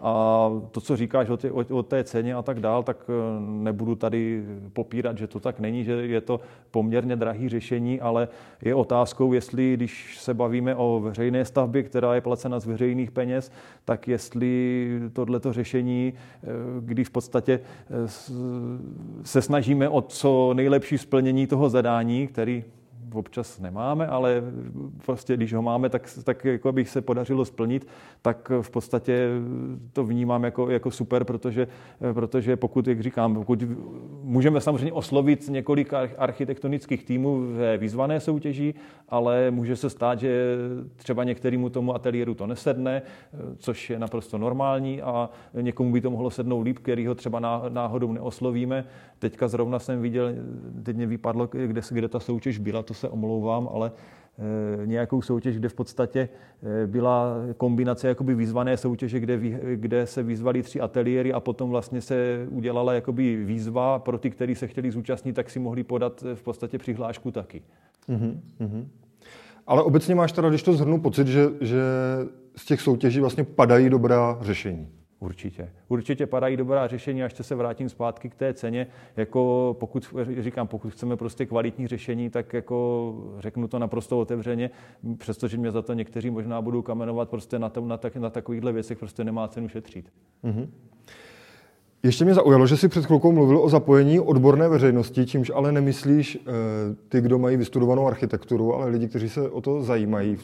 [0.00, 3.12] A to, co říkáš o, tě, o, o té ceně a tak dál, tak eh,
[3.40, 8.28] nebudu tady popírat, že to tak není, že je to poměrně drahý řešení, ale
[8.62, 13.52] je otázkou, jestli, když se bavíme o veřejné stavbě, která je placena z veřejných peněz,
[13.84, 16.46] tak jestli tohleto řešení, eh,
[16.80, 18.08] kdy v podstatě eh,
[19.22, 22.64] se snažíme o co nejlepší splnění toho zadání, který
[23.14, 24.42] občas nemáme, ale
[25.06, 27.86] prostě když ho máme, tak, tak jako bych se podařilo splnit,
[28.22, 29.28] tak v podstatě
[29.92, 31.68] to vnímám jako, jako super, protože,
[32.12, 33.62] protože pokud, jak říkám, pokud
[34.22, 38.74] můžeme samozřejmě oslovit několik architektonických týmů ve výzvané soutěži,
[39.08, 40.56] ale může se stát, že
[40.96, 43.02] třeba některému tomu ateliéru to nesedne,
[43.56, 48.12] což je naprosto normální a někomu by to mohlo sednout líp, který ho třeba náhodou
[48.12, 48.84] neoslovíme.
[49.18, 50.32] Teďka zrovna jsem viděl,
[50.82, 55.56] teď mě vypadlo, kde, kde ta soutěž byla, to se omlouvám, ale eh, nějakou soutěž,
[55.56, 56.28] kde v podstatě
[56.62, 59.38] eh, byla kombinace jakoby výzvané soutěže, kde,
[59.76, 64.54] kde se vyzvali tři ateliéry a potom vlastně se udělala jakoby výzva pro ty, kteří
[64.54, 67.62] se chtěli zúčastnit, tak si mohli podat eh, v podstatě přihlášku taky.
[68.08, 68.86] Mm-hmm.
[69.66, 71.82] Ale obecně máš teda, když to zhrnu, pocit, že, že
[72.56, 74.88] z těch soutěží vlastně padají dobrá řešení.
[75.20, 75.70] Určitě.
[75.88, 78.86] Určitě padají dobrá řešení, až se vrátím zpátky k té ceně.
[79.16, 84.70] Jako pokud, říkám, pokud chceme prostě kvalitní řešení, tak jako řeknu to naprosto otevřeně,
[85.18, 88.72] přestože mě za to někteří možná budou kamenovat, prostě na, tom, na, tak, na takovýchhle
[88.72, 90.12] věcech prostě nemá cenu šetřit.
[90.44, 90.68] Mm-hmm.
[92.02, 96.38] Ještě mě zaujalo, že si před chvilkou mluvil o zapojení odborné veřejnosti, čímž ale nemyslíš
[96.40, 96.50] eh,
[97.08, 100.36] ty, kdo mají vystudovanou architekturu, ale lidi, kteří se o to zajímají.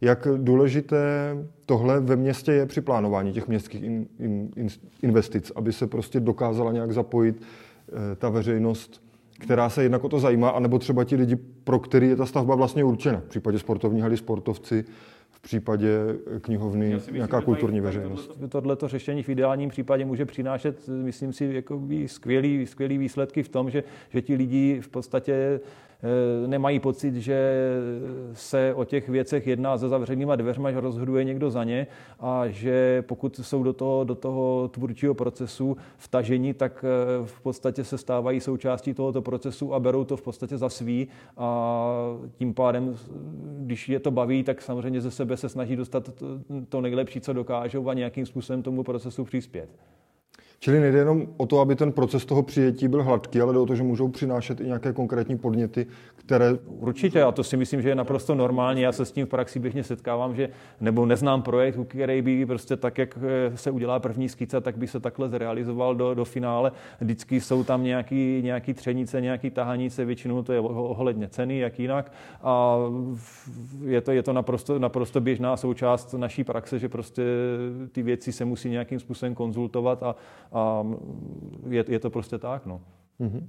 [0.00, 4.68] Jak důležité tohle ve městě je při plánování těch městských in, in, in,
[5.02, 9.02] investic, aby se prostě dokázala nějak zapojit eh, ta veřejnost,
[9.38, 12.54] která se jednak o to zajímá, anebo třeba ti lidi, pro který je ta stavba
[12.54, 13.20] vlastně určena.
[13.20, 14.84] V případě sportovní haly sportovci,
[15.30, 15.88] v případě
[16.40, 18.40] knihovny myslím, nějaká kulturní veřejnost.
[18.48, 23.70] Tohleto řešení v ideálním případě může přinášet, myslím si, jako skvělý, skvělý výsledky v tom,
[23.70, 25.60] že, že ti lidi v podstatě
[26.46, 27.52] nemají pocit, že
[28.32, 31.86] se o těch věcech jedná za zavřenýma dveřma, že rozhoduje někdo za ně
[32.20, 37.84] a že pokud jsou do toho, do toho tvůrčího procesu vtažení, tak eh, v podstatě
[37.84, 41.90] se stávají součástí tohoto procesu a berou to v podstatě za svý a
[42.36, 42.96] tím pádem,
[43.58, 46.10] když je to baví, tak samozřejmě ze sebe se snaží dostat
[46.68, 49.68] to nejlepší, co dokážou a nějakým způsobem tomu procesu přispět.
[50.60, 53.66] Čili nejde jenom o to, aby ten proces toho přijetí byl hladký, ale jde o
[53.66, 56.52] to, že můžou přinášet i nějaké konkrétní podněty, které...
[56.66, 58.82] Určitě, a to si myslím, že je naprosto normální.
[58.82, 60.48] Já se s tím v praxi běžně setkávám, že
[60.80, 64.86] nebo neznám projekt, který by prostě tak, jak eh, se udělá první skica, tak by
[64.86, 66.72] se takhle zrealizoval do, do finále.
[67.00, 72.12] Vždycky jsou tam nějaký, nějaký třenice, nějaký tahanice, většinou to je ohledně ceny, jak jinak.
[72.42, 72.76] A
[73.84, 77.22] je to, je to naprosto, naprosto běžná součást naší praxe, že prostě
[77.92, 80.16] ty věci se musí nějakým způsobem konzultovat a,
[80.52, 80.86] a
[81.68, 82.66] je, je to prostě tak.
[82.66, 82.80] No.
[83.20, 83.42] Mm-hmm.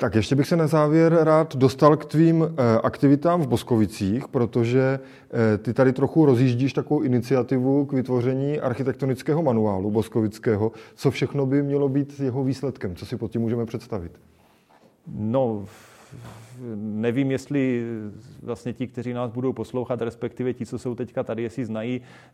[0.00, 5.00] Tak ještě bych se na závěr rád dostal k tvým eh, aktivitám v Boskovicích, protože
[5.54, 10.72] eh, ty tady trochu rozjíždíš takovou iniciativu k vytvoření architektonického manuálu boskovického.
[10.94, 12.96] Co všechno by mělo být jeho výsledkem?
[12.96, 14.12] Co si pod tím můžeme představit?
[15.06, 15.64] No,
[16.76, 17.84] nevím, jestli
[18.42, 22.32] vlastně ti, kteří nás budou poslouchat, respektive ti, co jsou teďka tady, jestli znají eh,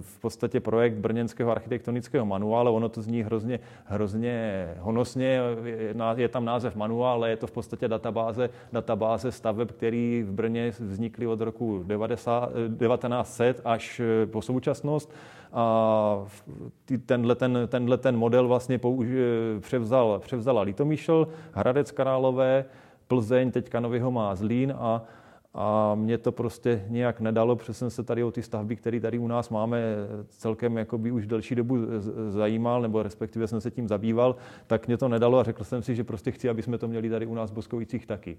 [0.00, 5.40] v podstatě projekt Brněnského architektonického manuálu, ono to zní hrozně, hrozně honosně,
[6.16, 10.72] je tam název manuál, ale je to v podstatě databáze, databáze staveb, který v Brně
[10.78, 15.12] vznikly od roku 90, 1900 až po současnost.
[15.52, 16.26] A
[17.06, 19.06] tenhle ten, tenhle ten model vlastně použ,
[19.60, 22.64] převzal, převzala Litomíšl, Hradec Králové,
[23.10, 25.02] Plzeň, teďka Novýho má Zlín a,
[25.54, 29.18] a mě to prostě nějak nedalo, protože jsem se tady o ty stavby, které tady
[29.18, 29.82] u nás máme
[30.28, 31.76] celkem jakoby už delší dobu
[32.28, 35.94] zajímal, nebo respektive jsem se tím zabýval, tak mě to nedalo a řekl jsem si,
[35.94, 38.38] že prostě chci, aby jsme to měli tady u nás v Boskovicích taky.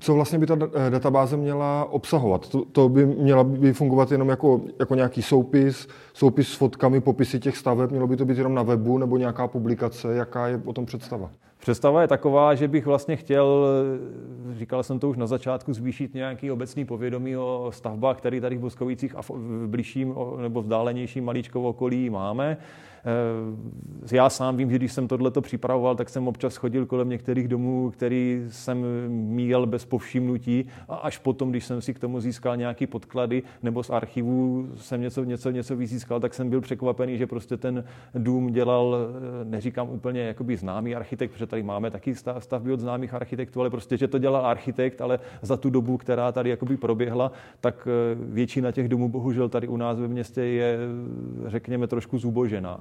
[0.00, 2.48] Co vlastně by ta eh, databáze měla obsahovat?
[2.48, 7.40] To, to by měla by fungovat jenom jako, jako nějaký soupis, soupis s fotkami, popisy
[7.40, 10.72] těch staveb, mělo by to být jenom na webu nebo nějaká publikace, jaká je o
[10.72, 11.30] tom představa?
[11.60, 13.66] Představa je taková, že bych vlastně chtěl,
[14.52, 18.60] říkal jsem to už na začátku, zvýšit nějaký obecný povědomí o stavbách, které tady v
[18.60, 22.56] Boskovicích a v blížším nebo vzdálenějším malíčkou okolí máme.
[23.04, 27.48] Eh, já sám vím, že když jsem tohleto připravoval, tak jsem občas chodil kolem některých
[27.48, 32.56] domů, který jsem míjel bez povšimnutí a až potom, když jsem si k tomu získal
[32.56, 37.26] nějaký podklady nebo z archivů jsem něco, něco, něco vyzískal, tak jsem byl překvapený, že
[37.26, 37.84] prostě ten
[38.14, 43.14] dům dělal, eh, neříkám úplně jakoby známý architekt, protože tady máme taky stavby od známých
[43.14, 47.32] architektů, ale prostě, že to dělal architekt, ale za tu dobu, která tady jakoby proběhla,
[47.60, 50.78] tak eh, většina těch domů bohužel tady u nás ve městě je,
[51.46, 52.80] řekněme, trošku zubožená.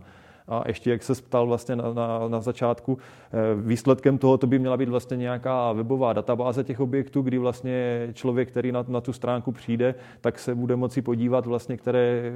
[0.49, 4.59] A ještě, jak se ptal vlastně na, na, na začátku, eh, výsledkem toho to by
[4.59, 9.13] měla být vlastně nějaká webová databáze těch objektů, kdy vlastně člověk, který na, na tu
[9.13, 12.33] stránku přijde, tak se bude moci podívat vlastně, které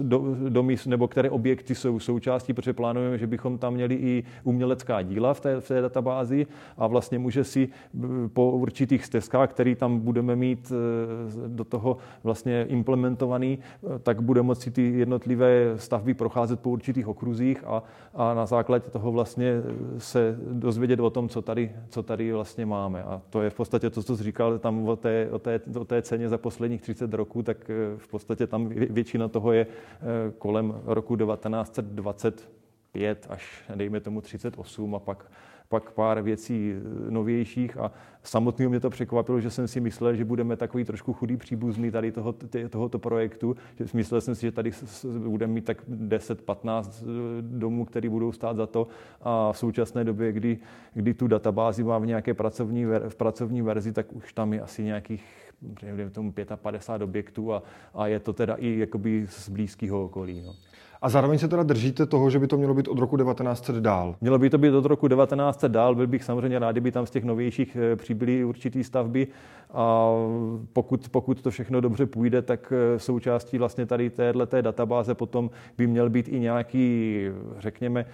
[0.00, 5.02] do, domy nebo které objekty jsou součástí, protože plánujeme, že bychom tam měli i umělecká
[5.02, 6.46] díla v té, v té databázi
[6.78, 7.68] a vlastně může si
[8.32, 14.42] po určitých stezkách, který tam budeme mít eh, do toho vlastně implementovaný, eh, tak bude
[14.42, 17.82] moci ty jednotlivé stavby procházet po určitých okruzích diskuzích a,
[18.14, 19.52] a na základě toho vlastně
[19.98, 23.02] se dozvědět o tom, co tady, co tady vlastně máme.
[23.02, 25.84] A to je v podstatě to, co jsi říkal tam o té, o té, o
[25.84, 30.32] té ceně za posledních 30 roků, tak eh, v podstatě tam většina toho je eh,
[30.38, 35.26] kolem roku 1925 až dejme tomu 38 a pak
[35.68, 40.24] pak pár věcí eh, novějších a samotného mě to překvapilo, že jsem si myslel, že
[40.24, 42.34] budeme takový trošku chudý příbuzný tady toho,
[42.70, 43.56] tohoto projektu.
[43.94, 44.70] Myslel jsem si, že tady
[45.28, 47.06] budeme mít tak 10-15 eh,
[47.42, 48.86] domů, které budou stát za to
[49.20, 50.58] a v současné době, kdy,
[50.94, 54.82] kdy tu databázi mám v nějaké pracovní, v pracovní verzi, tak už tam je asi
[54.82, 55.46] nějakých
[56.12, 57.62] tomu 55 objektů a,
[57.94, 60.42] a je to teda i jakoby z blízkého okolí.
[60.42, 60.54] No.
[61.02, 64.16] A zároveň se teda držíte toho, že by to mělo být od roku 1900 dál?
[64.20, 67.10] Mělo by to být od roku 1900 dál, byl bych samozřejmě rád, kdyby tam z
[67.10, 69.26] těch novějších eh, přibyly určitý stavby
[69.70, 70.10] a
[70.72, 75.86] pokud, pokud to všechno dobře půjde, tak eh, součástí vlastně tady téhle databáze potom by
[75.86, 77.16] měl být i nějaký,
[77.58, 78.06] řekněme,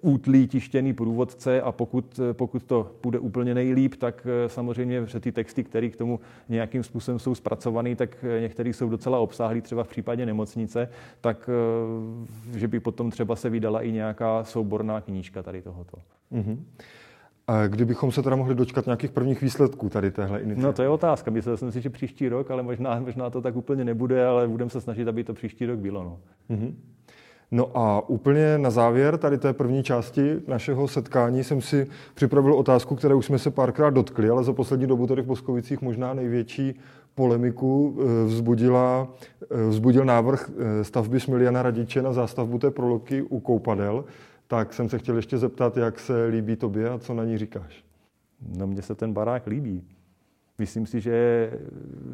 [0.00, 5.32] útlý tištěný průvodce a pokud, eh, pokud to půjde úplně nejlíp, tak samozřejmě že ty
[5.32, 9.88] texty, které k tomu nějakým způsobem jsou zpracované, tak některé jsou docela obsáhlý, třeba v
[9.88, 10.88] případě nemocnice,
[11.20, 11.50] tak
[12.54, 15.98] že by potom třeba se vydala i nějaká souborná knížka tady tohoto.
[16.32, 16.58] Mm-hmm.
[17.46, 20.66] A kdybychom se teda mohli dočkat nějakých prvních výsledků tady téhle iniciativy?
[20.66, 21.30] No to je otázka.
[21.30, 24.70] Myslel jsem si, že příští rok, ale možná, možná to tak úplně nebude, ale budeme
[24.70, 26.04] se snažit, aby to příští rok bylo.
[26.04, 26.18] No.
[26.50, 26.74] Mm-hmm.
[27.50, 32.96] No a úplně na závěr tady té první části našeho setkání jsem si připravil otázku,
[32.96, 36.80] které už jsme se párkrát dotkli, ale za poslední dobu tady v Boskovicích možná největší
[37.14, 39.08] polemiku eh, vzbudila,
[39.50, 44.04] eh, vzbudil návrh eh, stavby Smiliana Radiče na zástavbu té proloky u Koupadel.
[44.46, 47.84] Tak jsem se chtěl ještě zeptat, jak se líbí tobě a co na ní říkáš.
[48.58, 49.84] No mně se ten barák líbí.
[50.58, 51.50] Myslím si, že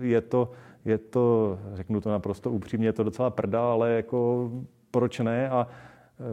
[0.01, 0.51] je to,
[0.85, 4.51] je to, řeknu to naprosto upřímně, je to docela prda, ale jako
[4.91, 5.51] proč ne?
[5.51, 5.67] A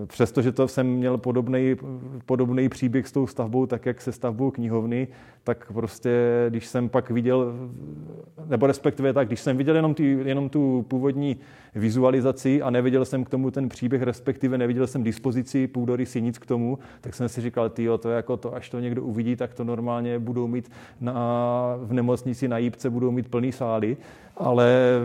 [0.08, 5.08] Přestože to jsem měl podobný, příběh s tou stavbou, tak jak se stavbou knihovny,
[5.44, 6.12] tak prostě,
[6.50, 7.54] když jsem pak viděl,
[8.48, 11.38] nebo respektive tak, když jsem viděl jenom, tý, jenom tu původní
[11.76, 16.46] vizualizaci a neviděl jsem k tomu ten příběh, respektive neviděl jsem dispozici půdorysy nic k
[16.46, 19.64] tomu, tak jsem si říkal, ty to jako to, až to někdo uvidí, tak to
[19.64, 23.98] normálně budou mít na, v nemocnici na Jípce budou mít plný sály.
[24.38, 25.00] Ale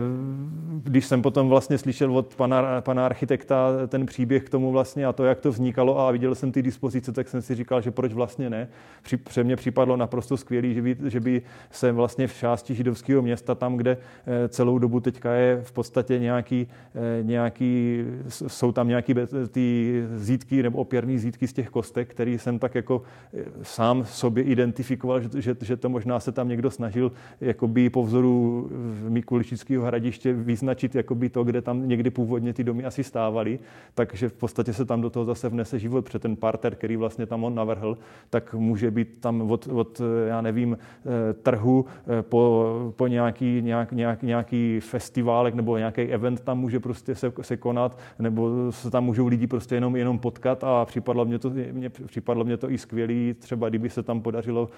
[0.83, 5.13] když jsem potom vlastně slyšel od pana, pana architekta ten příběh k tomu vlastně a
[5.13, 8.13] to, jak to vznikalo a viděl jsem ty dispozice, tak jsem si říkal, že proč
[8.13, 8.67] vlastně ne.
[9.01, 13.21] Při, pře mě připadlo naprosto skvělý, že by, že by se vlastně v části židovského
[13.21, 18.87] města, tam, kde eh, celou dobu teďka je v podstatě nějaký, eh, nějaký jsou tam
[18.87, 19.15] nějaký
[19.51, 23.01] ty zítky nebo opěrný zítky z těch kostek, který jsem tak jako
[23.33, 27.11] eh, sám sobě identifikoval, že, že, že to možná se tam někdo snažil
[27.41, 28.69] jakoby po vzoru
[29.19, 33.59] Mikuličického hradiště vyznačit jakoby to, kde tam někdy původně ty domy asi stávaly,
[33.95, 37.25] takže v podstatě se tam do toho zase vnese život, protože ten parter, který vlastně
[37.25, 37.97] tam on navrhl,
[38.29, 43.91] tak může být tam od, od já nevím, eh, trhu eh, po, po nějaký, nějak,
[43.91, 49.05] nějak, nějaký festiválek nebo nějaký event tam může prostě se, se konat, nebo se tam
[49.05, 52.77] můžou lidi prostě jenom, jenom potkat a připadlo mě to, mě, připadlo mě to i
[52.77, 54.69] skvělý, třeba kdyby se tam podařilo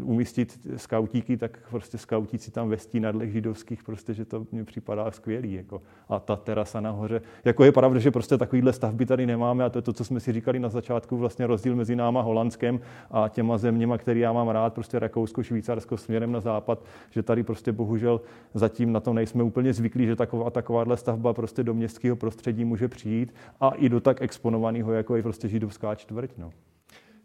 [0.00, 5.10] uh, umístit skautíky, tak prostě skautíci tam ve stínadlech židovských, prostě, že to mně připadá
[5.10, 5.52] skvělý.
[5.52, 5.82] Jako.
[6.08, 7.20] A ta terasa nahoře.
[7.44, 10.20] Jako je pravda, že prostě takovýhle stavby tady nemáme a to je to, co jsme
[10.20, 14.48] si říkali na začátku, vlastně rozdíl mezi náma Holandskem a těma zeměma, který já mám
[14.48, 18.20] rád, prostě Rakousko, Švýcarsko směrem na západ, že tady prostě bohužel
[18.54, 22.88] zatím na to nejsme úplně zvyklí, že taková, takováhle stavba prostě do městského prostředí může
[22.88, 26.30] přijít a i do tak exponovaného, jako je prostě židovská čtvrť.
[26.38, 26.50] No.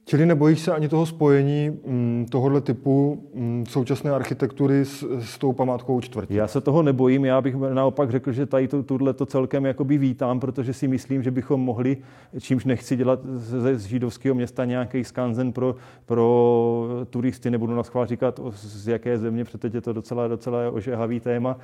[0.06, 5.54] Čili nebojíš se ani toho spojení mm, tohohle typu mm, současné architektury s, s tou
[5.54, 6.34] památkou čtvrtí?
[6.34, 9.98] Já se toho nebojím, já bych naopak řekl, že tady to, tuhle to celkem jakoby
[9.98, 11.98] vítám, protože si myslím, že bychom mohli,
[12.40, 15.76] čímž nechci dělat ze židovského města nějaký skanzen pro,
[16.06, 21.20] pro turisty, nebudu na schvál říkat z jaké země, protože je to docela, docela ožehavý
[21.20, 21.58] téma,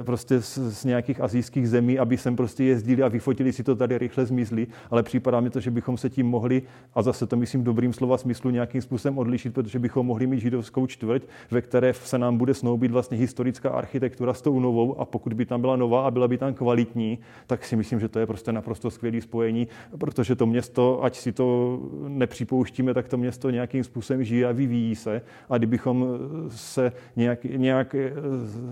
[0.00, 3.76] eh, prostě z, z nějakých azijských zemí, aby sem prostě jezdili a vyfotili si to
[3.76, 6.62] tady rychle zmizli, ale připadá mi to, že bychom se tím mohli,
[6.94, 10.86] a zase to myslím dobrým slova smyslu nějakým způsobem odlišit, protože bychom mohli mít židovskou
[10.86, 15.32] čtvrť, ve které se nám bude snoubit vlastně historická architektura s tou novou a pokud
[15.32, 18.26] by tam byla nová a byla by tam kvalitní, tak si myslím, že to je
[18.26, 19.68] prostě naprosto skvělé spojení,
[19.98, 24.94] protože to město, ať si to nepřipouštíme, tak to město nějakým způsobem žije a vyvíjí
[24.94, 25.22] se.
[25.50, 26.06] A kdybychom
[26.48, 27.96] se nějak, nějak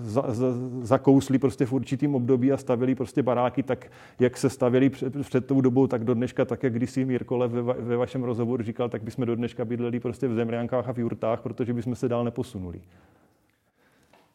[0.03, 0.47] za, za,
[0.83, 3.87] zakousli prostě v určitým období a stavili prostě baráky tak,
[4.19, 7.49] jak se stavili před, před tou dobou, tak do dneška, tak jak když si Mirkole
[7.49, 10.99] ve, ve vašem rozhovoru říkal, tak bychom do dneška bydleli prostě v zemřánkách a v
[10.99, 12.81] jurtách, protože bychom se dál neposunuli.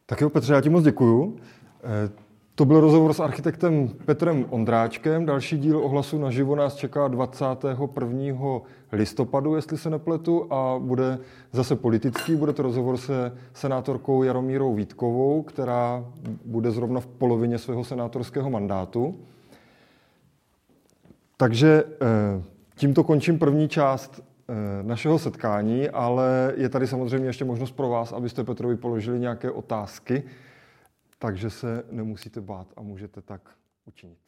[0.06, 1.36] Tak jo, Petře, já ti moc děkuju.
[1.84, 5.26] Eh, to byl rozhovor s architektem Petrem Ondráčkem.
[5.26, 8.62] Další díl ohlasu na živo nás čeká 21.
[8.92, 11.18] listopadu, jestli se nepletu, a bude
[11.52, 12.36] zase politický.
[12.36, 16.04] Bude to rozhovor se senátorkou Jaromírou Vítkovou, která
[16.44, 19.14] bude zrovna v polovině svého senátorského mandátu.
[21.36, 22.42] Takže eh,
[22.76, 24.22] tímto končím první část
[24.82, 30.22] našeho setkání, ale je tady samozřejmě ještě možnost pro vás, abyste Petrovi položili nějaké otázky,
[31.18, 33.40] takže se nemusíte bát a můžete tak
[33.84, 34.25] učinit.